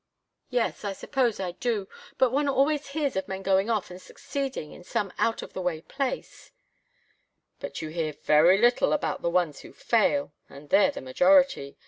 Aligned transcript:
"Yes 0.49 0.83
I 0.83 0.93
suppose 0.93 1.39
I 1.39 1.51
do. 1.51 1.87
But 2.17 2.31
one 2.31 2.49
always 2.49 2.87
hears 2.87 3.15
of 3.15 3.27
men 3.27 3.43
going 3.43 3.69
off 3.69 3.91
and 3.91 4.01
succeeding 4.01 4.71
in 4.71 4.83
some 4.83 5.13
out 5.19 5.43
of 5.43 5.53
the 5.53 5.61
way 5.61 5.79
place" 5.81 6.49
"But 7.59 7.83
you 7.83 7.89
hear 7.89 8.11
very 8.13 8.57
little 8.57 8.93
about 8.93 9.21
the 9.21 9.29
ones 9.29 9.59
who 9.59 9.73
fail, 9.73 10.33
and 10.49 10.71
they're 10.71 10.89
the 10.89 11.01
majority. 11.01 11.77